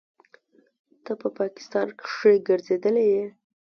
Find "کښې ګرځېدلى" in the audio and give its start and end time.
1.99-3.05